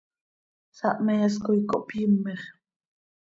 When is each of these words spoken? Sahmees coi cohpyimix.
Sahmees 0.77 1.33
coi 1.45 1.59
cohpyimix. 1.69 2.39